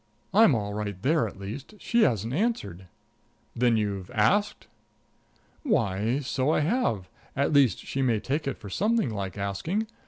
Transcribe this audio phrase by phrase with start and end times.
[0.33, 1.75] "I'm all right there, at least.
[1.77, 2.87] She hasn't answered."
[3.55, 4.65] "Then you've asked?"
[5.61, 9.85] "Why, so I have; at least she may take it for something like asking.